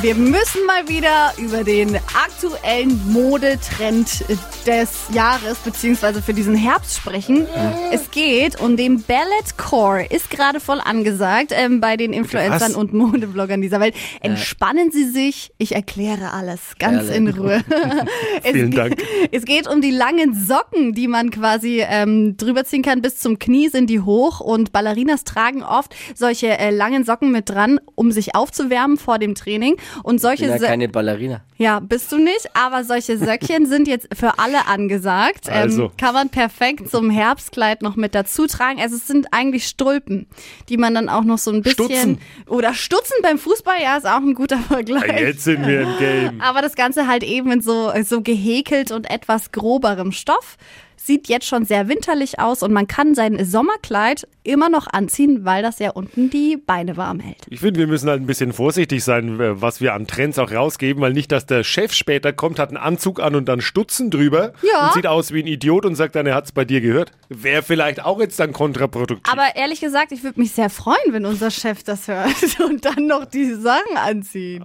[0.00, 4.24] Wir müssen mal wieder über den aktuellen Modetrend
[4.64, 7.48] des Jahres beziehungsweise für diesen Herbst sprechen.
[7.90, 10.04] Es geht um den Balletcore.
[10.04, 12.76] Ist gerade voll angesagt ähm, bei den Influencern Was?
[12.76, 13.96] und Modebloggern dieser Welt.
[14.20, 15.52] Entspannen Sie sich.
[15.58, 17.16] Ich erkläre alles ganz Ballett.
[17.16, 17.64] in Ruhe.
[18.44, 19.02] es, Vielen Dank.
[19.32, 23.02] Es geht um die langen Socken, die man quasi ähm, drüber ziehen kann.
[23.02, 27.48] Bis zum Knie sind die hoch und Ballerinas tragen oft solche äh, langen Socken mit
[27.48, 29.76] dran, um sich aufzuwärmen vor dem Training.
[30.02, 31.40] Und solche bin ja keine Ballerina.
[31.56, 35.46] ja, bist du nicht, aber solche Söckchen sind jetzt für alle angesagt.
[35.48, 35.92] Ähm, Also.
[35.96, 38.80] kann man perfekt zum Herbstkleid noch mit dazu tragen.
[38.80, 40.26] Also es sind eigentlich Stulpen,
[40.68, 42.18] die man dann auch noch so ein bisschen Stutzen.
[42.46, 45.20] oder Stutzen beim Fußball, ja, ist auch ein guter Vergleich.
[45.20, 46.40] Jetzt sind wir im Game.
[46.40, 50.56] Aber das Ganze halt eben in so, so gehäkelt und etwas groberem Stoff.
[51.00, 55.62] Sieht jetzt schon sehr winterlich aus und man kann sein Sommerkleid immer noch anziehen, weil
[55.62, 57.46] das ja unten die Beine warm hält.
[57.50, 60.50] Ich finde, wir müssen halt ein bisschen vorsichtig sein, äh, was wir an Trends auch
[60.50, 64.10] rausgeben, weil nicht, dass der Chef später kommt, hat einen Anzug an und dann Stutzen
[64.10, 64.86] drüber Ja.
[64.88, 67.12] und sieht aus wie ein Idiot und sagt dann, er hat es bei dir gehört.
[67.28, 69.32] Wäre vielleicht auch jetzt dann kontraproduktiv.
[69.32, 73.06] Aber ehrlich gesagt, ich würde mich sehr freuen, wenn unser Chef das hört und dann
[73.06, 74.62] noch die Sachen anzieht.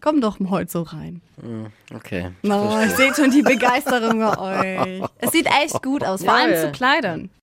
[0.00, 1.20] Komm doch mal heute so rein.
[1.94, 2.30] Okay.
[2.44, 4.38] Oh, ich sehe schon die Begeisterung bei
[5.00, 5.02] euch.
[5.18, 6.60] Es sieht echt gut aus, vor Ja, allem ja.
[6.62, 7.30] zu Kleidern.